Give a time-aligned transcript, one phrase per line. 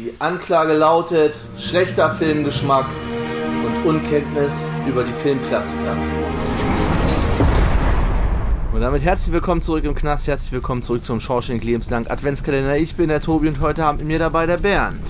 [0.00, 2.86] Die Anklage lautet schlechter Filmgeschmack
[3.66, 5.94] und Unkenntnis über die Filmklassiker.
[8.72, 12.78] Und damit herzlich willkommen zurück im Knast, herzlich willkommen zurück zum Schorschenk Lebenslang Adventskalender.
[12.78, 15.02] Ich bin der Tobi und heute haben wir mir dabei der Bernd.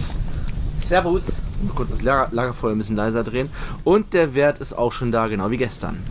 [0.81, 1.23] Servus.
[1.63, 3.49] Mal kurz das Lager Lagerfeuer ein bisschen leiser drehen.
[3.85, 6.03] Und der Wert ist auch schon da, genau wie gestern.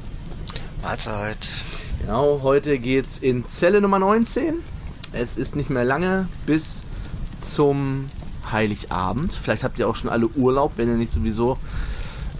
[0.81, 1.49] Mahlzeit.
[1.99, 4.53] Genau, heute geht's in Zelle Nummer 19.
[5.11, 6.79] Es ist nicht mehr lange bis
[7.41, 8.05] zum
[8.51, 9.33] Heiligabend.
[9.33, 11.57] Vielleicht habt ihr auch schon alle Urlaub, wenn ihr nicht sowieso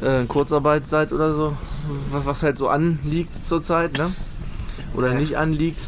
[0.02, 1.56] äh, in Kurzarbeit seid oder so.
[2.12, 4.14] Was, was halt so anliegt zurzeit, ne?
[4.94, 5.20] Oder Ja.
[5.20, 5.82] nicht anliegt.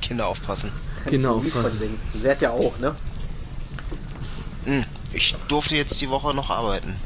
[0.00, 0.72] Kinder aufpassen.
[1.06, 1.42] Genau.
[2.14, 2.94] Werd ja auch, ne?
[4.64, 6.96] Hm, ich durfte jetzt die Woche noch arbeiten.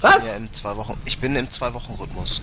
[0.00, 0.26] Was?
[0.26, 0.94] Ja, im zwei Wochen.
[1.04, 2.40] Ich bin im zwei Wochen Rhythmus.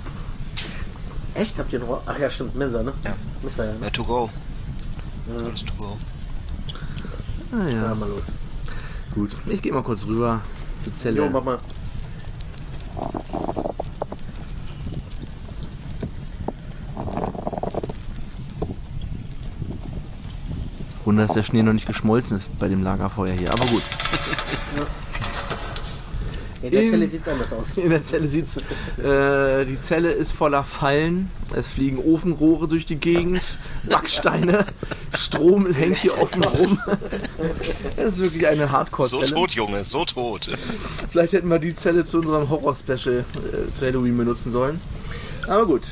[1.33, 1.57] Echt?
[1.57, 2.01] Habt ihr noch.
[2.05, 2.93] Ach ja, stimmt, Messer, ne?
[3.03, 3.15] Ja.
[3.41, 3.79] Mister ja, ne?
[3.83, 4.29] Ja, to go.
[5.31, 5.45] Ja.
[5.45, 5.97] Alles to go.
[7.51, 7.95] Ah, Ja, ja.
[7.95, 8.23] mal los.
[9.15, 10.41] Gut, ich gehe mal kurz rüber
[10.83, 11.17] zur Zelle.
[11.17, 11.59] Jo, mach mal.
[21.05, 23.51] Wunder, dass der Schnee noch nicht geschmolzen ist bei dem Lagerfeuer hier.
[23.53, 23.83] Aber gut.
[26.63, 27.71] In der In- Zelle sieht's anders aus.
[27.77, 28.57] In der Zelle sieht's.
[28.57, 31.29] Äh, die Zelle ist voller Fallen.
[31.55, 33.39] Es fliegen Ofenrohre durch die Gegend,
[33.91, 34.65] Backsteine,
[35.25, 36.79] Strom hängt hier offen rum.
[37.97, 39.25] Das ist wirklich eine So Hardcore-Zelle.
[39.27, 40.49] tot, Junge, so tot.
[41.11, 44.79] Vielleicht hätten wir die Zelle zu unserem Horror-Special äh, zu Halloween benutzen sollen.
[45.47, 45.83] Aber gut.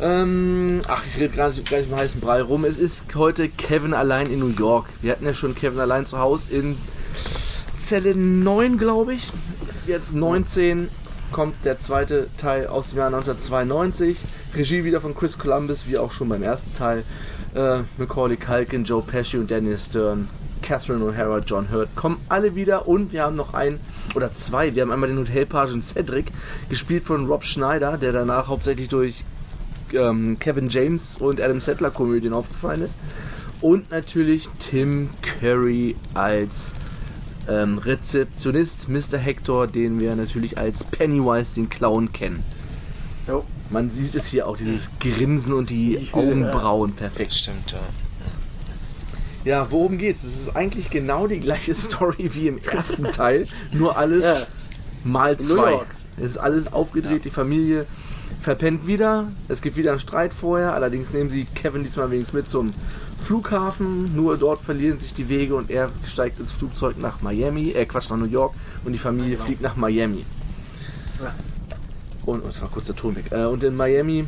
[0.00, 2.64] Ähm, ach, ich rede gar nicht, gar nicht im heißen Brei rum.
[2.64, 4.86] Es ist heute Kevin allein in New York.
[5.02, 6.76] Wir hatten ja schon Kevin allein zu Hause in
[7.80, 9.30] Zelle 9, glaube ich.
[9.86, 10.88] Jetzt 19
[11.30, 14.18] kommt der zweite Teil aus dem Jahr 1992.
[14.54, 17.04] Regie wieder von Chris Columbus, wie auch schon beim ersten Teil.
[17.54, 20.28] Äh, Macaulay Culkin, Joe Pesci und Daniel Stern.
[20.62, 23.80] Catherine O'Hara, John Hurt kommen alle wieder und wir haben noch einen
[24.14, 24.74] oder zwei.
[24.74, 26.26] Wir haben einmal den Hotelpagen Cedric,
[26.68, 29.24] gespielt von Rob Schneider, der danach hauptsächlich durch
[29.94, 32.94] ähm, Kevin James und Adam Settler Komödien aufgefallen ist.
[33.60, 36.72] Und natürlich Tim Curry als
[37.50, 39.18] ähm, Rezeptionist, Mr.
[39.18, 42.42] Hector, den wir natürlich als Pennywise, den Clown, kennen.
[43.28, 43.44] Jo.
[43.70, 46.14] Man sieht es hier auch, dieses Grinsen und die Ja.
[46.14, 47.30] Augenbrauen perfekt.
[47.32, 47.78] Das stimmt, ja.
[49.44, 50.22] Ja, worum geht's?
[50.24, 54.46] Es ist eigentlich genau die gleiche Story wie im ersten Teil, nur alles Ja.
[55.04, 55.80] mal zwei.
[56.18, 57.86] Es ist alles aufgedreht, die Familie
[58.40, 59.28] verpennt wieder.
[59.48, 62.70] Es gibt wieder einen Streit vorher, allerdings nehmen sie Kevin diesmal wenigstens mit zum
[63.24, 64.14] Flughafen.
[64.14, 68.08] Nur dort verlieren sich die Wege und er steigt ins Flugzeug nach Miami, äh Quatsch,
[68.10, 68.54] nach New York
[68.84, 69.44] und die Familie Genau.
[69.44, 70.24] fliegt nach Miami.
[71.22, 71.34] Ja.
[72.26, 73.26] Und, das war kurz der Ton weg.
[73.30, 74.24] Äh, und in Miami,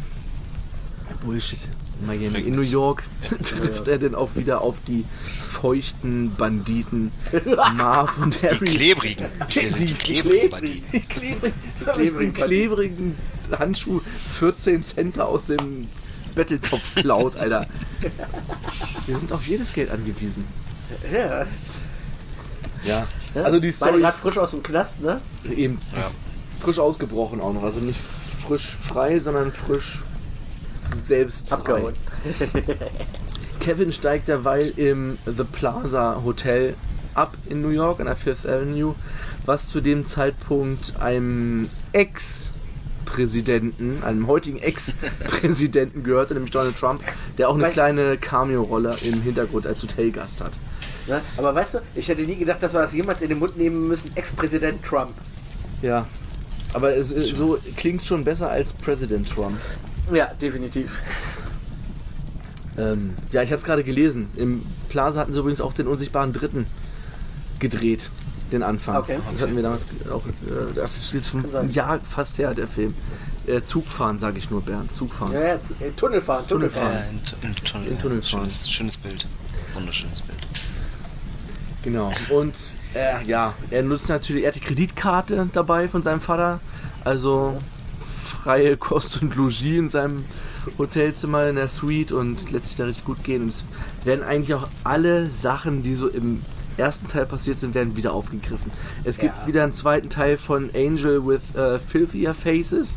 [1.24, 1.58] Bullshit,
[2.00, 2.54] in Miami, in.
[2.56, 3.02] New York
[3.44, 5.04] trifft er dann auch wieder auf die
[5.50, 7.12] feuchten Banditen
[7.76, 8.64] Marv und Die Harry.
[8.66, 9.26] klebrigen.
[9.48, 10.82] Wir sind die klebrigen Banditen.
[10.92, 13.14] Die klebrigen, die klebrigen klebrigen
[13.58, 14.00] Handschuh
[14.38, 15.88] 14 Cent aus dem
[16.34, 17.66] Battletopf klaut, Alter.
[19.06, 20.44] Wir sind auf jedes Geld angewiesen.
[21.12, 21.46] Ja.
[22.84, 23.06] Ja.
[23.34, 23.42] ja.
[23.42, 25.20] Also die Beide Story gerade frisch aus dem Knast, ne?
[25.44, 26.10] eben Ja.
[26.60, 27.62] frisch ausgebrochen auch noch.
[27.62, 28.00] Also nicht
[28.46, 30.00] frisch frei, sondern frisch
[31.04, 31.52] selbst.
[31.52, 31.94] Abgehauen.
[33.60, 36.74] Kevin steigt derweil im The Plaza Hotel
[37.14, 38.94] ab in New York an der Fifth Avenue,
[39.46, 41.68] was zu dem Zeitpunkt einem
[43.22, 47.02] Ex-Präsidenten, einem heutigen Ex-Präsidenten gehörte, nämlich Donald Trump,
[47.36, 50.52] der auch eine kleine Cameo-Rolle im Hintergrund als Hotelgast hat.
[51.06, 51.20] ne?
[51.36, 53.86] Aber weißt du, ich hätte nie gedacht, dass wir das jemals in den Mund nehmen
[53.88, 54.10] müssen.
[54.14, 55.12] Ex-Präsident Trump.
[55.82, 56.06] Ja.
[56.72, 59.58] Aber es, es- so klingt schon besser als President Trump.
[60.12, 60.98] Ja, definitiv.
[62.78, 64.28] Ähm, ja, ich hatte es gerade gelesen.
[64.36, 66.66] Im Plaza hatten sie übrigens auch den unsichtbaren Dritten
[67.58, 68.10] gedreht.
[68.52, 68.96] Den Anfang.
[68.96, 69.18] Okay.
[69.32, 70.26] Das hatten wir damals auch.
[70.26, 72.94] Äh, das ist jetzt ein Jahr fast her, der Film.
[73.46, 74.94] Äh, Zugfahren, sage ich nur, Bernd.
[74.94, 75.32] Zugfahren.
[75.32, 76.92] Ja, ja, äh, Tunnel fahren, Tunnel Tunnel fahren.
[76.92, 77.86] Ja, in, in Tunnel.
[77.88, 78.00] In ja.
[78.00, 78.40] Tunnel fahren.
[78.40, 79.26] schönes, schönes Bild.
[79.74, 80.38] Wunderschönes Bild.
[81.82, 82.12] Genau.
[82.30, 82.54] Und
[82.94, 86.60] äh, ja, er nutzt natürlich, er hat die Kreditkarte dabei von seinem Vater.
[87.04, 87.58] Also
[88.42, 90.24] freie Kost und Logis in seinem
[90.78, 93.42] Hotelzimmer in der Suite und lässt sich da richtig gut gehen.
[93.42, 93.64] Und es
[94.04, 96.42] werden eigentlich auch alle Sachen, die so im
[96.76, 98.70] ersten Teil passiert sind, werden wieder aufgegriffen.
[99.04, 99.46] Es gibt Ja.
[99.46, 102.94] wieder einen zweiten Teil von Angel with äh, Filthier Faces,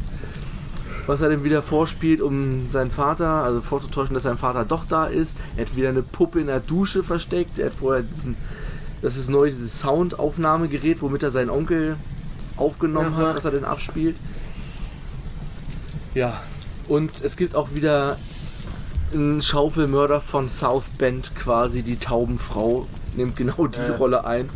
[1.07, 5.05] was er dann wieder vorspielt, um seinen Vater, also vorzutäuschen, dass sein Vater doch da
[5.05, 5.35] ist.
[5.57, 7.59] Er hat wieder eine Puppe in der Dusche versteckt.
[7.59, 8.35] Er hat vorher diesen,
[9.01, 11.95] das ist neu, dieses Soundaufnahmegerät, womit er seinen Onkel
[12.57, 13.27] aufgenommen Ja.
[13.27, 14.15] hat, was er denn abspielt.
[16.13, 16.41] Ja,
[16.87, 18.17] und es gibt auch wieder
[19.13, 22.87] einen Schaufelmörder von South Bend, quasi die Taubenfrau,
[23.17, 23.95] nimmt genau die Ja.
[23.95, 24.49] Rolle ein.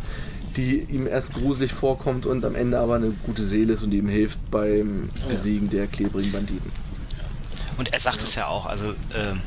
[0.56, 4.08] die ihm erst gruselig vorkommt und am Ende aber eine gute Seele ist und ihm
[4.08, 6.72] hilft beim Besiegen der klebrigen Banditen.
[7.78, 9.40] Und er sagt es ja auch, also ähm,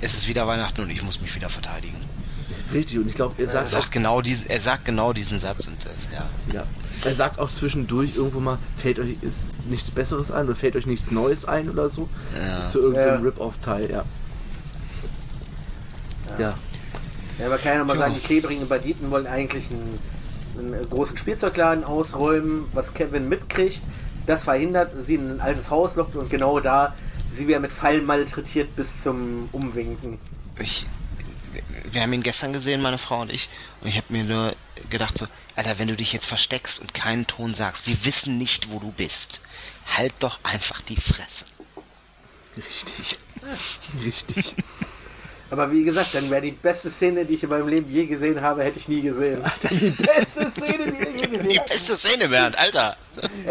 [0.00, 1.94] es ist wieder Weihnachten und ich muss mich wieder verteidigen.
[2.74, 5.38] Richtig, und ich glaube, er Er sagt auch sagt genau diesen, er sagt genau diesen
[5.38, 6.26] Satz und das, ja.
[6.52, 6.64] Ja.
[7.04, 9.36] Er sagt auch zwischendurch irgendwo mal, fällt euch ist
[9.68, 12.08] nichts Besseres ein oder fällt euch nichts Neues ein oder so.
[12.36, 12.68] Ja.
[12.68, 13.26] Zu irgendeinem Ja.
[13.26, 14.04] Rip-Off-Teil, ja.
[16.28, 16.38] Ja.
[16.40, 16.54] Ja,
[17.46, 18.02] aber kann ja nochmal Ja.
[18.02, 19.98] sagen, die klebrigen Banditen wollen eigentlich einen,
[20.58, 23.80] einen großen Spielzeugladen ausräumen, was Kevin mitkriegt.
[24.26, 26.94] Das verhindert, sie in ein altes Haus lockt und genau da
[27.32, 30.18] sie wieder mit Fallen malträtiert bis zum Umwinken.
[30.58, 30.86] Ich,
[31.90, 33.48] wir haben ihn gestern gesehen, meine Frau und ich,
[33.80, 34.54] und ich habe mir nur
[34.90, 35.26] gedacht so,
[35.56, 38.90] Alter, wenn du dich jetzt versteckst und keinen Ton sagst, sie wissen nicht, wo du
[38.92, 39.40] bist.
[39.96, 41.46] Halt doch einfach die Fresse.
[42.56, 43.18] Richtig.
[44.04, 44.54] Richtig.
[45.50, 48.40] Aber wie gesagt, dann wäre die beste Szene, die ich in meinem Leben je gesehen
[48.40, 49.42] habe, hätte ich nie gesehen.
[49.70, 51.68] Die beste Szene, die ihr je gesehen Die habt.
[51.68, 52.96] beste Szene, Bernd, Alter.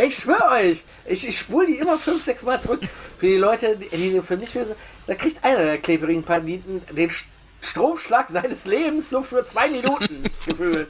[0.07, 2.80] Ich schwöre euch, ich, ich spule die immer fünf, sechs Mal zurück.
[3.18, 4.75] Für die Leute, die die den Film nicht wissen,
[5.07, 7.25] da kriegt einer der klebrigen Banditen den St-
[7.62, 10.88] Stromschlag seines Lebens so für zwei Minuten gefühlt.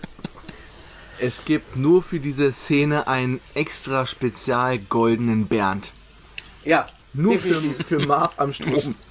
[1.20, 5.92] Es gibt nur für diese Szene einen extra spezial goldenen Bernd.
[6.64, 8.96] Ja, Nur für, für Marv am Strom.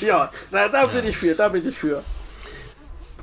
[0.00, 2.02] Ja, da, da bin ich für, da bin ich für.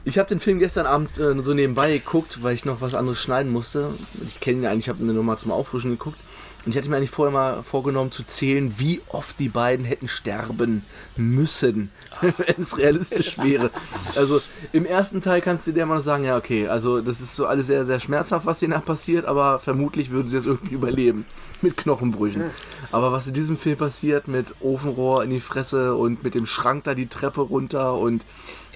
[0.03, 3.19] Ich habe den Film gestern Abend äh, so nebenbei geguckt, weil ich noch was anderes
[3.19, 3.91] schneiden musste.
[4.27, 6.19] Ich kenne ihn eigentlich, ich habe eine Nummer zum Auffrischen geguckt.
[6.65, 10.07] Und ich hatte mir eigentlich vorher mal vorgenommen zu zählen, wie oft die beiden hätten
[10.07, 10.83] sterben
[11.15, 11.91] müssen,
[12.21, 13.69] wenn es realistisch wäre.
[14.15, 14.41] Also
[14.71, 17.45] im ersten Teil kannst du dir immer noch sagen, ja okay, also das ist so
[17.45, 21.25] alles sehr, sehr schmerzhaft, was denen passiert, aber vermutlich würden sie es irgendwie überleben.
[21.61, 22.51] Mit Knochenbrüchen.
[22.91, 26.83] Aber was in diesem Film passiert, mit Ofenrohr in die Fresse und mit dem Schrank
[26.83, 28.25] da die Treppe runter und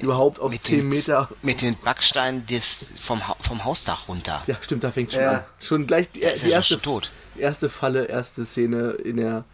[0.01, 4.41] überhaupt Mit 10 den, Meter mit den Backsteinen des, vom, vom Hausdach runter.
[4.47, 5.31] ja, stimmt, da fängt schon Ja.
[5.31, 5.43] an.
[5.59, 7.11] Schon gleich die, die erste, schon tot.
[7.39, 9.45] Erste Falle, erste Szene in der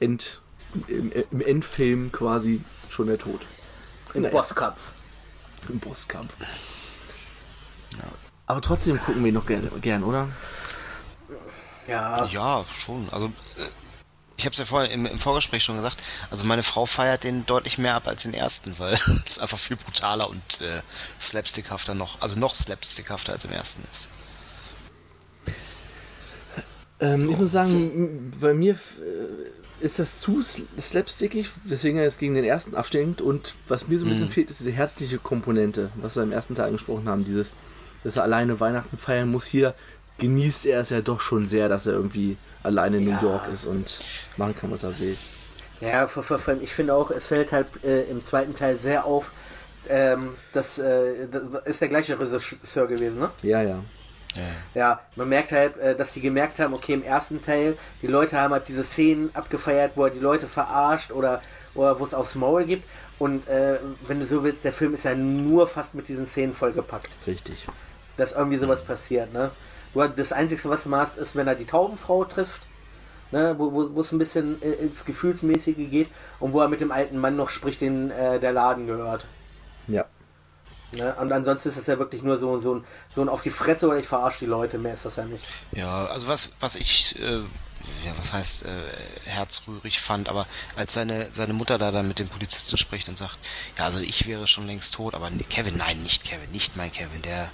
[0.00, 0.40] End,
[0.86, 3.40] im, im Endfilm quasi schon der Tod.
[4.14, 4.92] Im Bosskampf.
[5.68, 6.32] Im Bosskampf.
[8.46, 10.28] Aber trotzdem gucken wir ihn noch gern, gern oder?
[11.86, 13.08] Ja, Ja, schon.
[13.10, 13.68] Also, äh,
[14.38, 16.02] ich habe es ja vorhin im, im Vorgespräch schon gesagt.
[16.30, 18.94] Also, meine Frau feiert den deutlich mehr ab als den ersten, weil
[19.26, 20.80] es einfach viel brutaler und äh,
[21.20, 24.08] slapstickhafter noch, also noch slapstickhafter als im ersten ist.
[27.00, 32.18] Ähm, ich muss sagen, bei mir äh, ist das zu sl- slapstickig, weswegen er jetzt
[32.18, 33.20] gegen den ersten abstinkt.
[33.20, 36.54] Und was mir so ein bisschen fehlt, ist diese herzliche Komponente, was wir im ersten
[36.54, 37.24] Teil angesprochen haben.
[37.24, 37.54] Dieses,
[38.04, 39.46] dass er alleine Weihnachten feiern muss.
[39.46, 39.74] Hier
[40.18, 43.20] genießt er es ja doch schon sehr, dass er irgendwie alleine in Ja.
[43.22, 44.00] New York ist und
[44.36, 45.16] machen kann, was er will.
[45.80, 49.30] ja vor, vor, ich finde auch, es fällt halt äh, im zweiten Teil sehr auf,
[49.88, 53.30] ähm, das, äh, das ist der gleiche Regisseur gewesen, ne?
[53.42, 53.78] Ja, ja.
[54.74, 58.40] Ja, man merkt halt, äh, dass die gemerkt haben, okay, im ersten Teil, die Leute
[58.40, 61.42] haben halt diese Szenen abgefeiert, wo er die Leute verarscht oder,
[61.74, 62.84] oder wo es aufs Maul gibt.
[63.18, 66.54] Und äh, wenn du so willst, der Film ist ja nur fast mit diesen Szenen
[66.54, 67.66] vollgepackt, Richtig.
[68.16, 69.50] dass irgendwie sowas passiert, ne?
[69.94, 72.62] Du, das Einzige, was du machst, ist, wenn er die Taubenfrau trifft,
[73.32, 76.08] ne, wo, wo, wo es ein bisschen äh, ins Gefühlsmäßige geht
[76.40, 79.26] und wo er mit dem alten Mann noch spricht, den äh, der Laden gehört.
[79.86, 80.04] Ja.
[80.92, 81.14] Ne?
[81.16, 83.88] Und ansonsten ist das ja wirklich nur so, so, ein, so ein auf die Fresse
[83.88, 85.44] oder ich verarsche die Leute, mehr ist das ja nicht.
[85.72, 87.40] Ja, also was, was ich, äh,
[88.04, 88.68] ja, was heißt äh,
[89.26, 93.38] herzrührig fand, aber als seine, seine Mutter da dann mit dem Polizisten spricht und sagt,
[93.76, 97.20] ja, also ich wäre schon längst tot, aber Kevin, nein, nicht Kevin, nicht mein Kevin,
[97.22, 97.50] der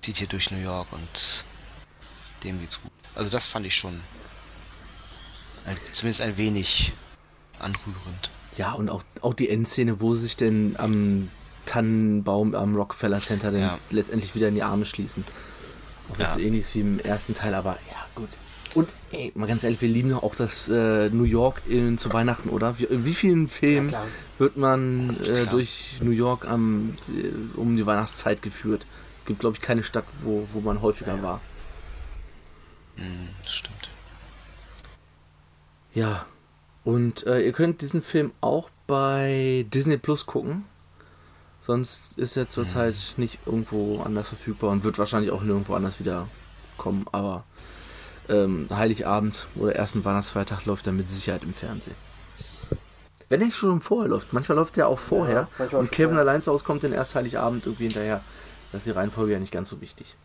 [0.00, 1.44] zieht hier durch New York und
[2.42, 2.90] dem geht's gut.
[3.14, 4.00] Also das fand ich schon
[5.64, 6.92] ein, zumindest ein wenig
[7.60, 8.30] anrührend.
[8.56, 11.30] Ja, und auch, auch die Endszene, wo sie sich denn am
[11.66, 13.78] Tannenbaum am Rockefeller Center dann Ja.
[13.90, 15.24] letztendlich wieder in die Arme schließen.
[16.12, 16.34] Auch jetzt Ja.
[16.34, 18.28] so ähnlich wie im ersten Teil, aber ja, gut.
[18.74, 22.12] Und ey, mal ganz ehrlich, wir lieben doch auch das äh, New York in, zu
[22.12, 22.78] Weihnachten, oder?
[22.78, 24.04] Wie, in wie vielen Filmen Ja,
[24.38, 28.86] wird man äh, durch New York am, äh, um die Weihnachtszeit geführt?
[29.26, 31.40] Gibt, glaube ich, keine Stadt, wo, wo man häufiger war.
[32.96, 33.88] Hm, das stimmt.
[35.92, 36.26] Ja.
[36.84, 40.64] Und äh, ihr könnt diesen Film auch bei Disney Plus gucken.
[41.60, 46.26] Sonst ist er zurzeit nicht irgendwo anders verfügbar und wird wahrscheinlich auch nirgendwo anders wieder
[46.76, 47.06] kommen.
[47.12, 47.44] Aber
[48.28, 51.96] ähm, Heiligabend oder ersten Weihnachtsfeiertag läuft er mit Sicherheit im Fernsehen.
[53.28, 54.32] Wenn er nicht schon vorher läuft.
[54.32, 55.48] Manchmal läuft er auch vorher.
[55.58, 56.28] manchmal und Kevin vorher.
[56.28, 58.22] allein zu Hause kommt dann erst Heiligabend irgendwie hinterher.
[58.72, 60.16] Das ist die Reihenfolge ja nicht ganz so wichtig.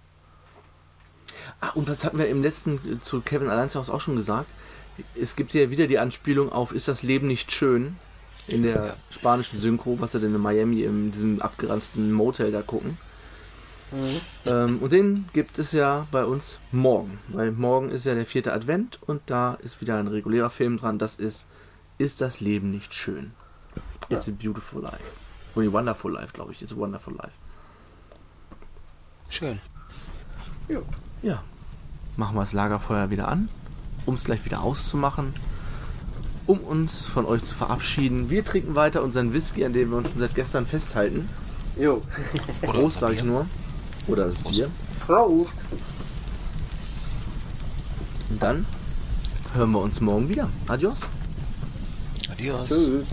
[1.59, 4.15] Ah, und was hatten wir im letzten äh, zu Kevin allein zu Hause auch schon
[4.15, 4.47] gesagt?
[5.19, 7.97] Es gibt ja wieder die Anspielung auf Ist das Leben nicht schön?
[8.47, 12.97] In der spanischen Synchro, was sie denn in Miami in diesem abgeranzten Motel da gucken.
[14.45, 17.19] Ähm, und den gibt es ja bei uns morgen.
[17.29, 20.99] Weil morgen ist ja der vierte Advent und da ist wieder ein regulärer Film dran.
[20.99, 21.45] Das ist
[21.97, 23.31] Ist das Leben nicht schön?
[24.09, 25.03] It's a beautiful life.
[25.55, 26.61] Oh, wonderful life, glaube ich.
[26.61, 27.31] It's a wonderful life.
[29.29, 29.59] Schön.
[31.21, 31.41] Ja.
[32.17, 33.49] Machen wir das Lagerfeuer wieder an,
[34.05, 35.33] um es gleich wieder auszumachen.
[36.47, 38.29] Um uns von euch zu verabschieden.
[38.29, 41.27] Wir trinken weiter unseren Whisky, an dem wir uns schon seit gestern festhalten.
[41.79, 42.01] Jo.
[42.61, 43.47] Prost, sage ich nur.
[44.07, 44.69] Oder das Bier.
[45.05, 45.55] Prost.
[48.29, 48.65] Und dann
[49.53, 50.49] hören wir uns morgen wieder.
[50.67, 51.01] Adios.
[52.29, 52.67] Adios.
[52.67, 53.05] Tschüss.